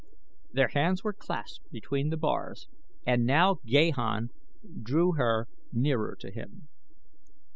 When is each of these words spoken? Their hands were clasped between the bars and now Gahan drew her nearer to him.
Their 0.51 0.69
hands 0.69 1.03
were 1.03 1.13
clasped 1.13 1.69
between 1.69 2.09
the 2.09 2.17
bars 2.17 2.67
and 3.05 3.23
now 3.23 3.57
Gahan 3.67 4.29
drew 4.81 5.11
her 5.13 5.47
nearer 5.71 6.15
to 6.21 6.31
him. 6.31 6.69